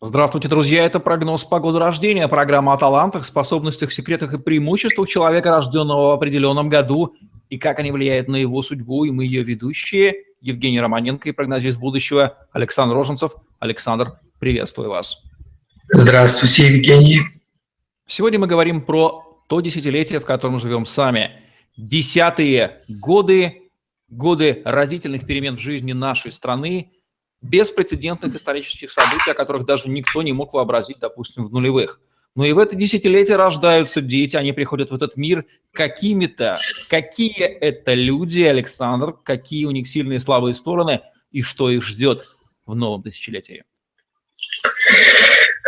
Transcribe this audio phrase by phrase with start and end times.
[0.00, 0.84] Здравствуйте, друзья!
[0.84, 6.68] Это прогноз погоды рождения, программа о талантах, способностях, секретах и преимуществах человека, рожденного в определенном
[6.68, 7.16] году,
[7.50, 9.04] и как они влияют на его судьбу.
[9.06, 13.32] И мы ее ведущие Евгений Романенко и прогнозист будущего Александр Роженцев.
[13.58, 15.24] Александр, приветствую вас.
[15.88, 17.18] Здравствуйте, Евгений.
[18.06, 21.32] Сегодня мы говорим про то десятилетие, в котором живем сами.
[21.76, 23.62] Десятые годы,
[24.08, 26.92] годы разительных перемен в жизни нашей страны–
[27.40, 32.00] беспрецедентных исторических событий, о которых даже никто не мог вообразить, допустим, в нулевых.
[32.34, 36.56] Но и в это десятилетие рождаются дети, они приходят в этот мир какими-то.
[36.88, 41.00] Какие это люди, Александр, какие у них сильные и слабые стороны,
[41.32, 42.20] и что их ждет
[42.66, 43.64] в новом тысячелетии?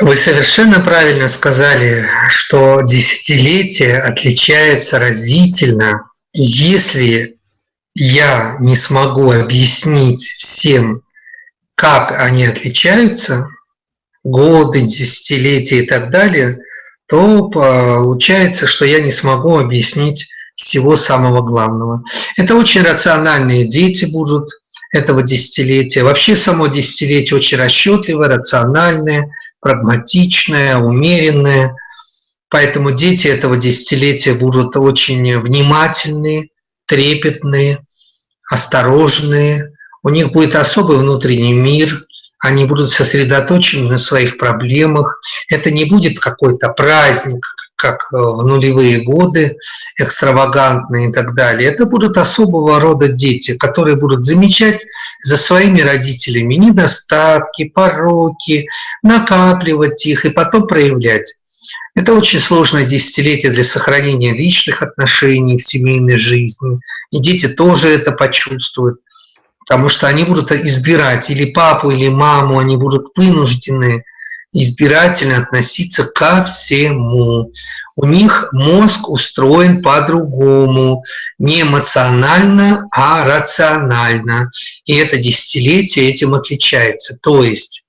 [0.00, 6.10] Вы совершенно правильно сказали, что десятилетие отличается разительно.
[6.32, 7.37] Если
[7.95, 11.02] я не смогу объяснить всем
[11.80, 13.48] как они отличаются,
[14.22, 16.58] годы, десятилетия и так далее,
[17.09, 22.04] то получается, что я не смогу объяснить всего самого главного.
[22.37, 24.50] Это очень рациональные дети будут
[24.92, 26.02] этого десятилетия.
[26.02, 31.74] Вообще само десятилетие очень расчетливое, рациональное, прагматичное, умеренное.
[32.50, 36.48] Поэтому дети этого десятилетия будут очень внимательные,
[36.84, 37.78] трепетные,
[38.50, 39.72] осторожные,
[40.02, 42.06] у них будет особый внутренний мир,
[42.38, 45.20] они будут сосредоточены на своих проблемах.
[45.48, 47.45] Это не будет какой-то праздник,
[47.76, 49.56] как э, в нулевые годы,
[49.98, 51.71] экстравагантные и так далее.
[51.71, 54.84] Это будут особого рода дети, которые будут замечать
[55.23, 58.68] за своими родителями недостатки, пороки,
[59.02, 61.34] накапливать их и потом проявлять.
[61.95, 66.78] Это очень сложное десятилетие для сохранения личных отношений в семейной жизни.
[67.10, 69.00] И дети тоже это почувствуют
[69.71, 74.03] потому что они будут избирать или папу, или маму, они будут вынуждены
[74.53, 77.53] избирательно относиться ко всему.
[77.94, 81.05] У них мозг устроен по-другому,
[81.39, 84.50] не эмоционально, а рационально.
[84.87, 87.17] И это десятилетие этим отличается.
[87.23, 87.84] То есть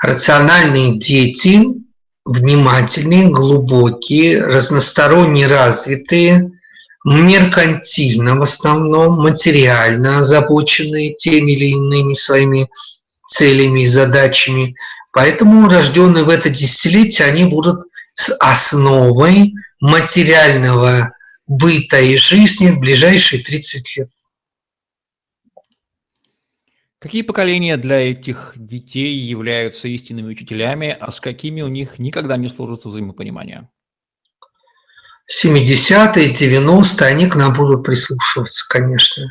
[0.00, 1.64] рациональные дети,
[2.24, 6.52] внимательные, глубокие, разносторонне развитые–
[7.04, 12.68] меркантильно в основном, материально озабоченные теми или иными своими
[13.28, 14.74] целями и задачами.
[15.12, 17.82] Поэтому рожденные в это десятилетие, они будут
[18.14, 21.12] с основой материального
[21.46, 24.10] быта и жизни в ближайшие 30 лет.
[26.98, 32.48] Какие поколения для этих детей являются истинными учителями, а с какими у них никогда не
[32.48, 33.68] сложится взаимопонимание?
[35.30, 39.24] 70-е, 90-е, они к нам будут прислушиваться, конечно.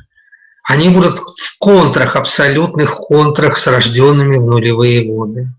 [0.64, 5.50] Они будут в контрах, абсолютных контрах с рожденными в нулевые годы.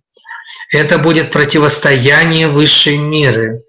[0.73, 3.63] Это будет противостояние высшей меры,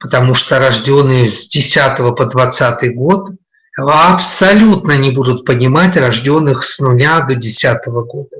[0.00, 3.28] потому что рожденные с 10 по 20 год
[3.76, 8.36] абсолютно не будут понимать рожденных с нуля до 10 года.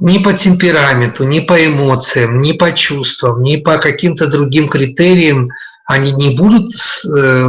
[0.00, 5.48] Ни по темпераменту, ни по эмоциям, ни по чувствам, ни по каким-то другим критериям–
[5.86, 7.48] они не будут э,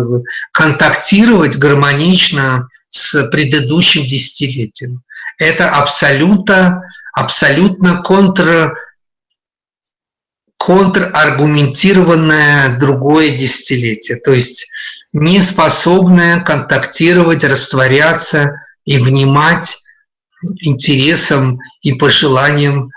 [0.52, 5.04] контактировать гармонично с предыдущим десятилетием.
[5.38, 6.82] Это абсолютно,
[7.14, 8.76] абсолютно контр,
[10.58, 14.68] контраргументированное другое десятилетие, то есть
[15.12, 19.78] не способное контактировать, растворяться и внимать
[20.62, 22.90] интересам и пожеланиям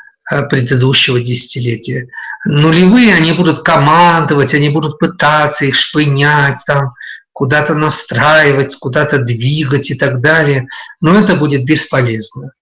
[0.48, 2.08] предыдущего десятилетия
[2.46, 6.92] нулевые, они будут командовать, они будут пытаться их шпынять, там,
[7.32, 10.68] куда-то настраивать, куда-то двигать и так далее.
[11.00, 12.52] Но это будет бесполезно.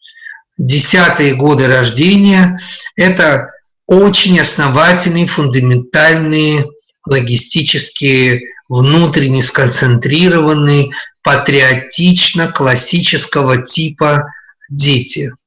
[0.57, 2.59] Десятые годы рождения–
[2.97, 3.51] это
[3.87, 6.67] очень основательные, фундаментальные,
[7.07, 10.91] логистические, внутренне сконцентрированные,
[11.23, 14.33] патриотично классического типа
[14.71, 15.33] дети–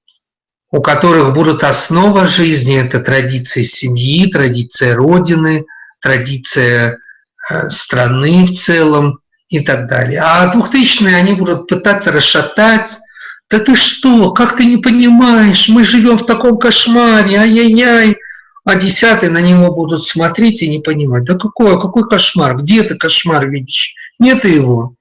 [0.71, 5.65] у которых будут основа жизни, это традиция семьи, традиция Родины,
[6.01, 6.99] традиция
[7.49, 9.17] э, страны в целом
[9.49, 10.21] и так далее.
[10.23, 12.97] А двухтысячные они будут пытаться расшатать.
[13.49, 18.17] Да ты что, как ты не понимаешь, мы живем в таком кошмаре, ай-яй-яй.
[18.65, 21.23] А десятые на него будут смотреть и не понимать.
[21.23, 22.57] Да какой, какой кошмар?
[22.57, 23.95] Где ты кошмар видишь?
[24.19, 24.95] Нет его.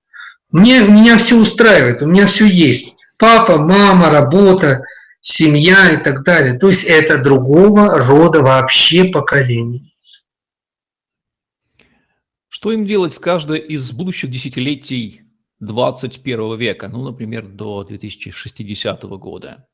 [0.53, 2.95] Мне, меня все устраивает, у меня все есть.
[3.19, 4.83] Папа, мама, работа–
[5.27, 6.57] семья и так далее.
[6.59, 9.83] То есть это другого рода вообще поколение.
[12.49, 15.23] Что им делать в каждое из будущих десятилетий
[15.59, 19.67] 21 века, ну, например, до 2060 года?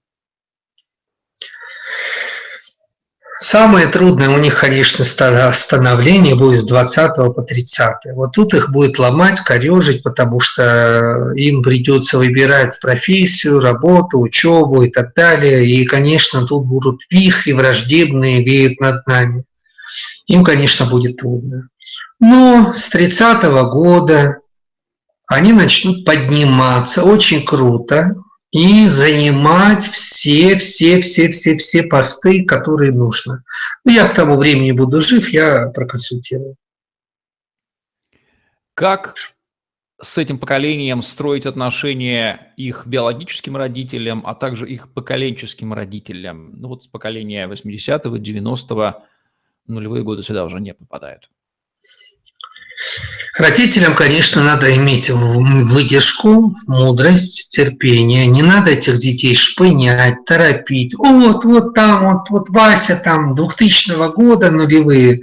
[3.43, 8.15] Самое трудное у них, конечно, становление будет с 20 по 30.
[8.15, 14.91] Вот тут их будет ломать, корежить, потому что им придется выбирать профессию, работу, учебу и
[14.91, 15.67] так далее.
[15.67, 19.43] И, конечно, тут будут вихри враждебные веют над нами.
[20.29, 21.69] Им, конечно, будет трудно.
[22.21, 24.37] Но с 30 -го года
[25.27, 28.15] они начнут подниматься очень круто,
[28.53, 33.43] и занимать все, все, все, все, все посты, которые нужно.
[33.85, 36.57] Ну, я к тому времени буду жив, я проконсультирую.
[38.75, 39.15] Как
[40.03, 46.53] с этим поколением строить отношения их биологическим родителям, а также их поколенческим родителям?
[46.61, 49.05] Ну вот с поколения 80-го, 90-го,
[49.67, 51.31] нулевые годы сюда уже не попадают.
[53.37, 58.27] Родителям, конечно, надо иметь выдержку, мудрость, терпение.
[58.27, 60.95] Не надо этих детей шпынять, торопить.
[60.99, 65.21] О, вот, вот там, вот, вот Вася там 2000 года нулевые.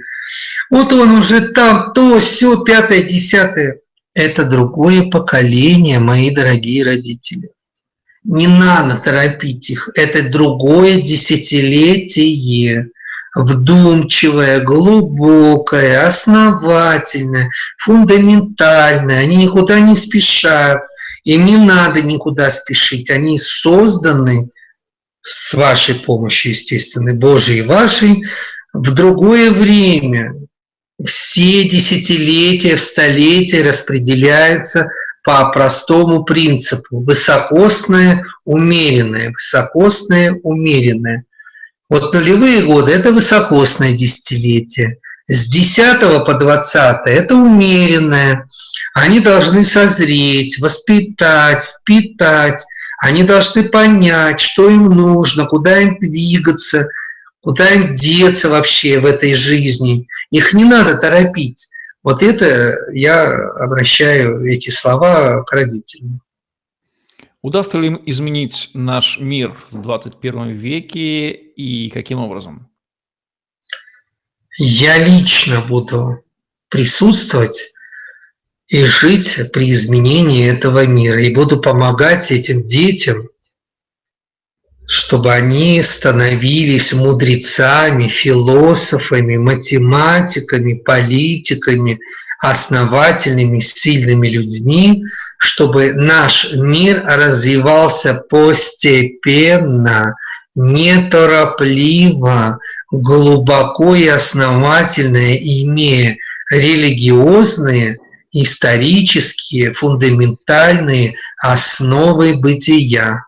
[0.70, 3.78] Вот он уже там, то, все, пятое, десятое.
[4.12, 7.50] Это другое поколение, мои дорогие родители.
[8.24, 9.88] Не надо торопить их.
[9.94, 12.88] Это другое десятилетие
[13.34, 17.48] вдумчивая, глубокая, основательная,
[17.78, 19.20] фундаментальная.
[19.20, 20.82] Они никуда не спешат,
[21.24, 23.10] им не надо никуда спешить.
[23.10, 24.48] Они созданы
[25.20, 28.24] с вашей помощью, естественно, Божией и вашей,
[28.72, 30.34] в другое время.
[31.04, 34.88] Все десятилетия, в столетия распределяются
[35.24, 37.00] по простому принципу.
[37.00, 41.24] Высокосное, умеренное, высокосное, умеренное.
[41.90, 44.98] Вот нулевые годы– это высокосное десятилетие.
[45.26, 48.46] С 10 по 20– это умеренное.
[48.94, 52.64] Они должны созреть, воспитать, впитать.
[53.00, 56.86] Они должны понять, что им нужно, куда им двигаться,
[57.40, 60.06] куда им деться вообще в этой жизни.
[60.30, 61.70] Их не надо торопить.
[62.04, 63.24] Вот это я
[63.58, 66.20] обращаю эти слова к родителям.
[67.42, 72.68] Удастся ли им изменить наш мир в 21 веке и каким образом?
[74.58, 76.22] Я лично буду
[76.68, 77.72] присутствовать
[78.68, 81.20] и жить при изменении этого мира.
[81.20, 83.28] И буду помогать этим детям,
[84.86, 91.98] чтобы они становились мудрецами, философами, математиками, политиками,
[92.40, 95.04] основательными, сильными людьми,
[95.40, 100.14] чтобы наш мир развивался постепенно,
[100.54, 101.38] неторопливо,
[102.92, 106.18] глубоко и основательно, имея
[106.50, 107.96] религиозные,
[108.32, 113.24] исторические, фундаментальные основы бытия.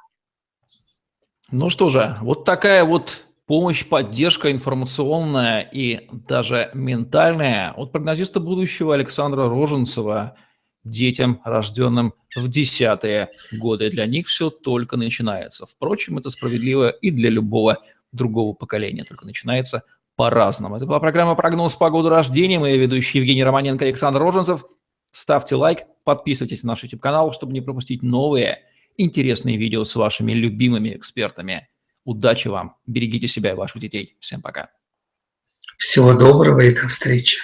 [1.50, 8.92] Ну что же, вот такая вот помощь, поддержка информационная и даже ментальная от прогнозиста будущего
[8.92, 10.36] Александра Роженцева
[10.84, 13.90] детям, рожденным в десятые годы.
[13.90, 15.66] Для них все только начинается.
[15.66, 17.78] Впрочем, это справедливо и для любого
[18.12, 19.84] другого поколения, только начинается
[20.16, 20.76] по-разному.
[20.76, 22.58] Это была программа «Прогноз погоды рождения».
[22.58, 24.64] Мы ведущие Евгений Романенко, Александр Роженцев.
[25.10, 28.62] Ставьте лайк, подписывайтесь на наш YouTube-канал, чтобы не пропустить новые
[28.96, 31.68] интересные видео с вашими любимыми экспертами.
[32.04, 34.16] Удачи вам, берегите себя и ваших детей.
[34.20, 34.68] Всем пока.
[35.78, 37.38] Всего доброго и до встречи.